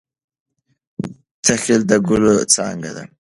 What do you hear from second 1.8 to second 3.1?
د ګلو څانګه ده.